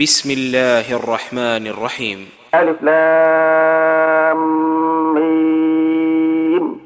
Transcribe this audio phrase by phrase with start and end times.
[0.00, 2.28] بسم الله الرحمن الرحيم.
[2.54, 4.40] ألف لام
[5.14, 6.80] ميم.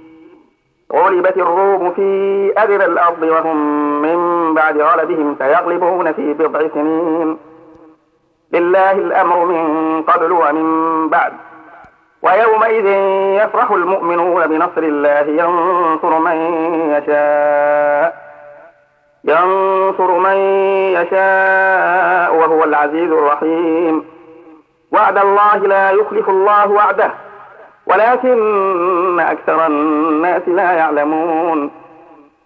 [0.93, 3.57] غلبت الروم في أدنى الأرض وهم
[4.03, 7.39] من بعد غلبهم سيغلبون في بضع سنين.
[8.53, 11.33] لله الأمر من قبل ومن بعد.
[12.23, 12.87] ويومئذ
[13.45, 16.37] يفرح المؤمنون بنصر الله ينصر من
[16.91, 18.30] يشاء.
[19.25, 20.37] ينصر من
[20.93, 24.05] يشاء وهو العزيز الرحيم.
[24.93, 27.11] وعد الله لا يخلف الله وعده
[27.87, 31.71] ولكن أكثر الناس لا يعلمون.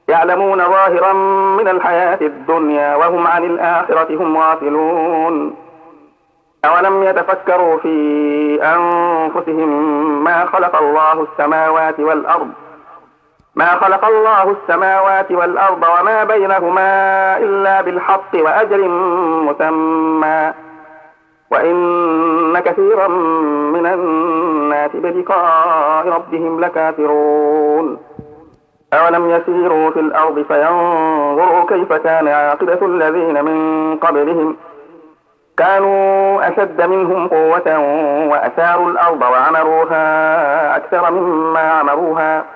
[0.08, 1.12] يعلمون ظاهرا
[1.58, 5.56] من الحياة الدنيا وهم عن الآخرة هم غافلون.
[6.64, 7.94] أولم يتفكروا في
[8.62, 9.68] أنفسهم
[10.24, 12.63] ما خلق الله السماوات والأرض؟
[13.56, 18.88] ما خلق الله السماوات والأرض وما بينهما إلا بالحق وأجل
[19.44, 20.52] مسمى.
[21.50, 23.08] وإن كثيرا
[23.74, 27.98] من الناس بلقاء ربهم لكافرون.
[28.94, 34.56] أولم يسيروا في الأرض فينظروا كيف كان عاقبة الذين من قبلهم.
[35.56, 37.78] كانوا أشد منهم قوة
[38.30, 42.53] وأثاروا الأرض وعمروها أكثر مما عمروها.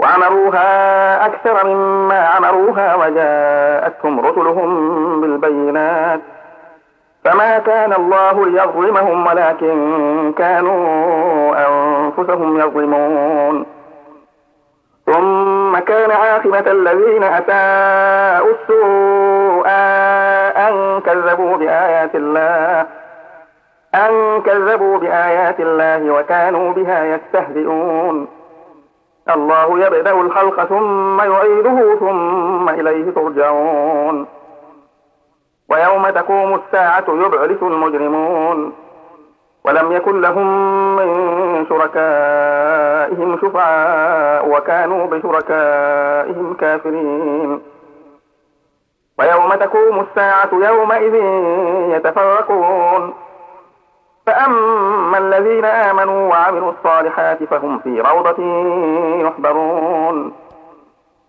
[0.00, 6.20] وعمروها أكثر مما عمروها وجاءتهم رسلهم بالبينات.
[7.24, 13.66] فما كان الله ليظلمهم ولكن كانوا أنفسهم يظلمون.
[15.06, 19.68] ثم كان عاقبة الذين أساءوا السوء
[20.68, 22.86] أن كذبوا بآيات الله
[23.94, 28.37] أن كذبوا بآيات الله وكانوا بها يستهزئون.
[29.30, 34.26] الله يبدأ الخلق ثم يعيده ثم إليه ترجعون.
[35.68, 38.72] ويوم تقوم الساعة يبعث المجرمون.
[39.64, 40.46] ولم يكن لهم
[40.96, 47.60] من شركائهم شفعاء وكانوا بشركائهم كافرين.
[49.18, 51.14] ويوم تقوم الساعة يومئذ
[51.96, 53.14] يتفرقون.
[54.26, 58.42] فأما الذين آمنوا وعملوا الصالحات فهم في روضة
[59.26, 60.32] يحبرون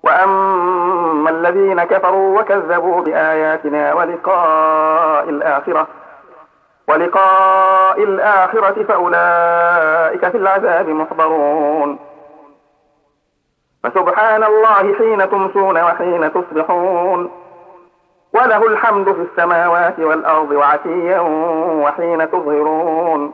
[0.03, 5.87] وأما الذين كفروا وكذبوا بآياتنا ولقاء الآخرة
[6.89, 11.99] ولقاء الآخرة فأولئك في العذاب محضرون.
[13.83, 17.31] فسبحان الله حين تمسون وحين تصبحون.
[18.33, 21.19] وله الحمد في السماوات والأرض وعشيا
[21.83, 23.33] وحين تظهرون.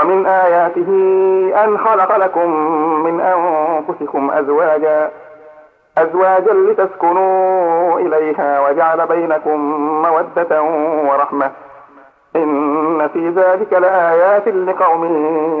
[0.00, 0.88] ومن آياته
[1.64, 2.50] أن خلق لكم
[3.04, 5.10] من أنفسكم أزواجا
[5.98, 9.60] أزواجا لتسكنوا إليها وجعل بينكم
[10.02, 10.62] مودة
[11.12, 11.50] ورحمة.
[12.36, 15.04] إن في ذلك لآيات لقوم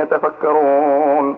[0.00, 1.36] يتفكرون.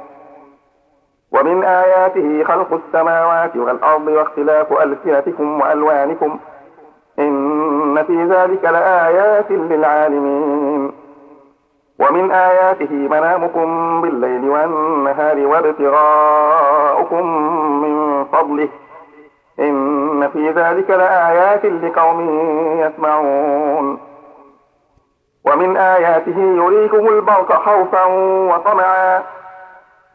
[1.33, 6.39] ومن آياته خلق السماوات والأرض واختلاف ألسنتكم وألوانكم.
[7.19, 11.02] إن في ذلك لآيات للعالمين.
[12.03, 17.27] ومن آياته منامكم بالليل والنهار وابتغاؤكم
[17.83, 18.69] من فضله.
[19.61, 22.21] إن في ذلك لآيات لقوم
[22.81, 23.99] يسمعون.
[25.47, 28.05] ومن آياته يريكم البرق خوفا
[28.55, 29.23] وطمعا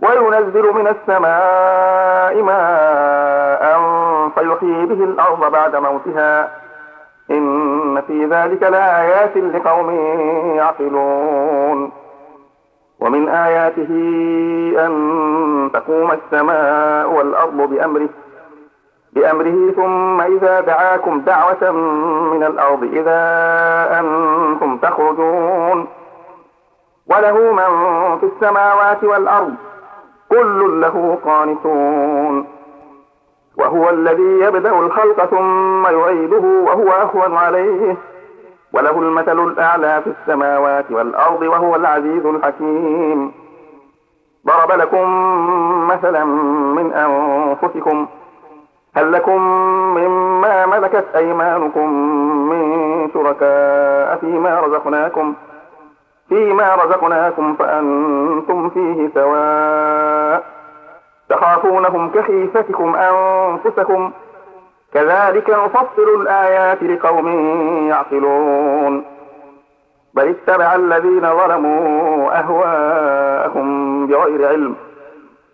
[0.02, 3.80] وينزل من السماء ماء
[4.36, 6.67] فيحيي به الأرض بعد موتها.
[7.32, 9.92] إن في ذلك لآيات لقوم
[10.56, 11.92] يعقلون.
[13.00, 13.92] ومن آياته
[14.86, 18.10] أن تقوم السماء والأرض بأمره
[19.14, 21.72] بأمره ثم إذا دعاكم دعوة
[22.32, 23.22] من الأرض إذا
[24.00, 25.88] أنتم تخرجون.
[27.10, 27.72] وله من
[28.20, 29.54] في السماوات والأرض
[30.30, 32.57] كل له قانتون.
[33.58, 37.98] وهو الذي يبدأ الخلق ثم يعيده وهو أهون عليه.
[38.74, 43.32] وله المثل الأعلى في السماوات والأرض وهو العزيز الحكيم.
[44.48, 45.08] ضرب لكم
[45.88, 46.26] مثلا
[46.76, 48.08] من أنفسكم.
[48.96, 49.42] هل لكم
[49.98, 51.90] مما ملكت أيمانكم
[52.50, 55.34] من شركاء فيما رزقناكم؟
[56.30, 60.57] فيما رزقناكم فأنتم فيه سواء.
[61.30, 64.12] تخافونهم كخيفتكم أنفسكم.
[64.94, 67.28] كذلك نفصل الآيات لقوم
[67.88, 69.06] يعقلون.
[70.14, 74.76] بل اتبع الذين ظلموا أهواءهم بغير علم.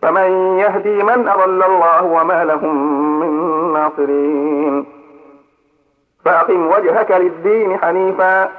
[0.02, 2.76] فمن يهدي من أضل الله وما لهم
[3.20, 4.86] من ناصرين.
[6.26, 8.50] فأقم وجهك للدين حنيفا.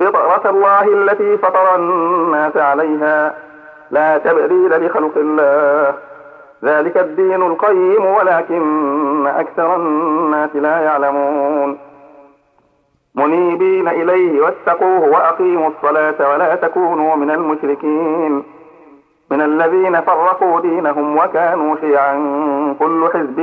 [0.00, 3.34] فطرة الله التي فطر الناس عليها.
[3.90, 6.09] لا تبديل لخلق الله.
[6.64, 11.78] ذلك الدين القيم ولكن أكثر الناس لا يعلمون.
[13.14, 18.42] منيبين إليه واتقوه وأقيموا الصلاة ولا تكونوا من المشركين.
[19.30, 22.14] من الذين فرقوا دينهم وكانوا شيعا
[22.78, 23.36] كل حزب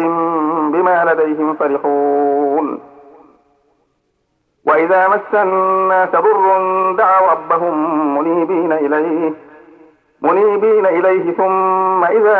[0.71, 2.79] بما لديهم فرحون.
[4.65, 9.46] وإذا مس الناس ضر دعوا ربهم منيبين إليه.
[10.21, 12.39] منيبين إليه ثم إذا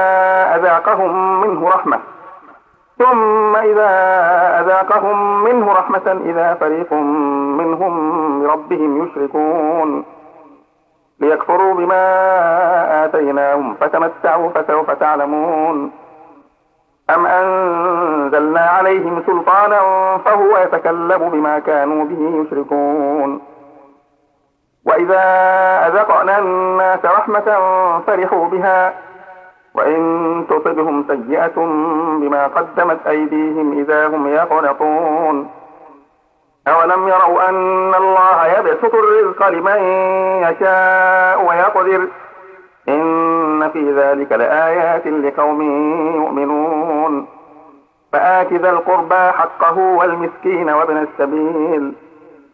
[0.55, 1.99] أذاقهم منه رحمة
[2.97, 3.89] ثم إذا
[4.61, 7.93] أذاقهم منه رحمة إذا فريق منهم
[8.43, 10.05] بربهم يشركون.
[11.19, 12.03] ليكفروا بما
[13.05, 15.91] آتيناهم فتمتعوا فسوف تعلمون.
[17.09, 19.79] أم أنزلنا عليهم سلطانا
[20.25, 23.41] فهو يتكلم بما كانوا به يشركون.
[24.87, 25.21] وإذا
[25.87, 27.45] أذقنا الناس رحمة
[28.07, 28.93] فرحوا بها
[29.73, 31.55] وإن تصبهم سيئة
[32.21, 35.51] بما قدمت أيديهم إذا هم يقنطون.
[36.67, 39.81] أولم يروا أن الله يبسط الرزق لمن
[40.43, 42.07] يشاء ويقدر؟
[42.89, 45.61] إن في ذلك لآيات لقوم
[46.15, 47.27] يؤمنون.
[48.13, 51.93] فآت ذا القربى حقه والمسكين وابن السبيل.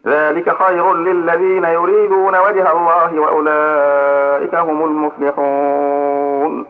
[0.06, 6.66] ذلك خير للذين يريدون وجه الله وأولئك هم المفلحون.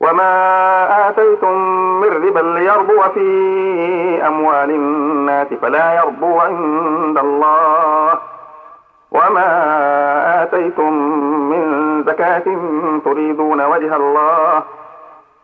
[0.00, 1.54] وما آتيتم
[2.00, 8.18] من ربا ليربو في أموال الناس فلا يربو عند الله.
[9.10, 10.92] وما آتيتم
[11.50, 11.64] من
[12.06, 12.44] زكاة
[13.04, 14.62] تريدون وجه الله.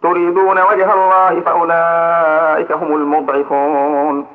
[0.03, 4.27] تريدون وجه الله فأولئك هم المضعفون.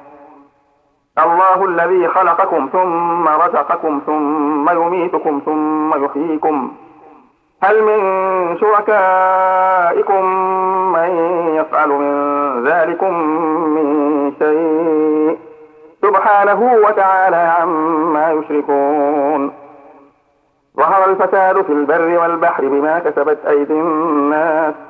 [1.23, 6.71] الله الذي خلقكم ثم رزقكم ثم يميتكم ثم يحييكم.
[7.63, 7.99] هل من
[8.57, 10.25] شركائكم
[10.93, 11.09] من
[11.55, 13.13] يفعل من ذلكم
[13.75, 15.37] من شيء؟
[16.01, 19.51] سبحانه وتعالى عما يشركون.
[20.77, 24.88] ظهر الفساد في البر والبحر بما كسبت أيدي الناس.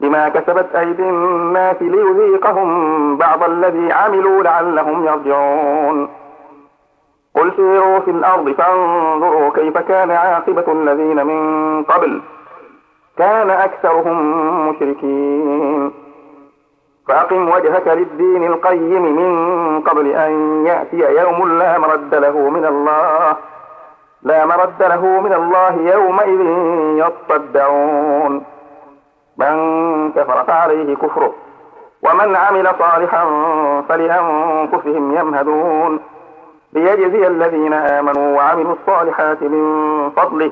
[0.00, 6.08] بما كسبت أيدي الناس ليذيقهم بعض الذي عملوا لعلهم يرجعون.
[7.34, 12.20] قل سيروا في الأرض فانظروا كيف كان عاقبة الذين من قبل.
[13.18, 15.92] كان أكثرهم مشركين.
[17.08, 23.36] فأقم وجهك للدين القيم من قبل أن يأتي يوم لا مرد له من الله.
[24.22, 26.40] لا مرد له من الله يومئذ
[27.04, 28.55] يصدعون.
[29.38, 31.32] من كفر فعليه كفره
[32.02, 33.24] ومن عمل صالحا
[33.88, 36.00] فلأنفسهم يمهدون.
[36.72, 40.50] ليجزي الذين آمنوا وعملوا الصالحات من فضله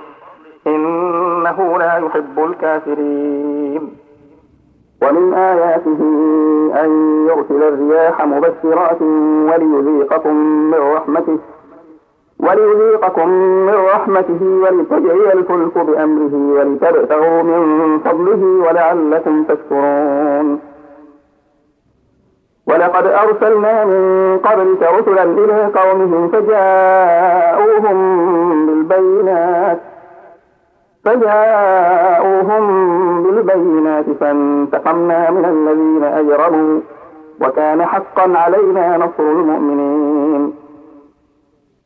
[0.67, 3.97] إنه لا يحب الكافرين.
[5.03, 6.01] ومن آياته
[6.85, 6.91] أن
[7.29, 9.03] يرسل الرياح مبشرات
[9.49, 10.35] وليذيقكم
[10.71, 11.39] من رحمته
[12.41, 13.29] وليذيقكم
[13.67, 20.61] من رحمته ولتجري الفلك بأمره ولتبتغوا من فضله ولعلكم تشكرون.
[22.67, 24.03] ولقد أرسلنا من
[24.39, 27.97] قبلك رسلا إلى قومهم فجاءوهم
[28.67, 29.81] بالبينات.
[31.05, 32.65] فجاءوهم
[33.23, 36.81] بالبينات فانتقمنا من الذين أجرموا.
[37.41, 39.94] وكان حقا علينا نصر المؤمنين.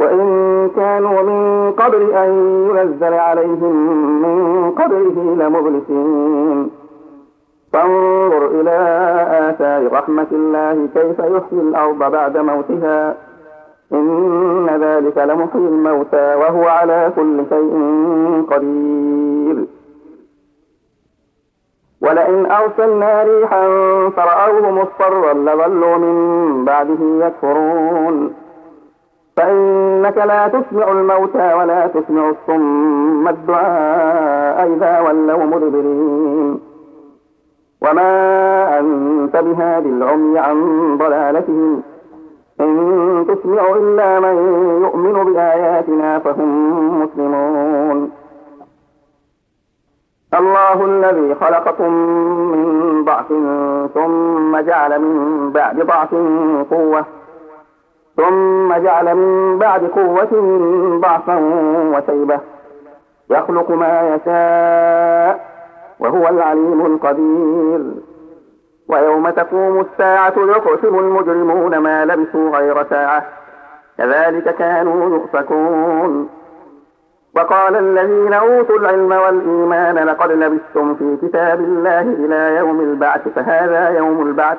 [0.00, 2.30] وإن كانوا من قبل أن
[2.70, 3.74] ينزل عليهم
[4.22, 6.70] من قبله لمبلسين.
[7.72, 8.78] فانظر إلى
[9.50, 13.16] آثار رحمة الله كيف يحيي الأرض بعد موتها.
[13.92, 17.74] إن ذلك لمحيي الموتى وهو على كل شيء
[18.50, 19.64] قدير.
[22.02, 23.68] ولئن أرسلنا ريحا
[24.08, 28.34] فرأوه مصفرا لظلوا من بعده يكفرون.
[29.40, 36.60] فإنك لا تسمع الموتى ولا تسمع الصم الدعاء إذا ولوا مدبرين.
[37.82, 40.58] وما أنت بهاد العمي عن
[40.98, 41.82] ضلالتهم
[42.60, 44.36] إن تسمع إلا من
[44.82, 48.10] يؤمن بآياتنا فهم مسلمون.
[50.34, 51.92] الله الذي خلقكم
[52.52, 53.28] من ضعف
[53.94, 56.14] ثم جعل من بعد ضعف
[56.70, 57.19] قوة.
[58.20, 60.28] ثم جعل من بعد قوة
[61.00, 61.36] ضعفا
[61.94, 62.38] وشيبة.
[63.30, 65.46] يخلق ما يشاء
[66.00, 67.80] وهو العليم القدير.
[68.88, 73.24] ويوم تقوم الساعة يقسم المجرمون ما لبثوا غير ساعة.
[73.98, 76.28] كذلك كانوا يؤفكون.
[77.36, 84.22] وقال الذين أوتوا العلم والإيمان لقد لبثتم في كتاب الله إلى يوم البعث فهذا يوم
[84.22, 84.58] البعث.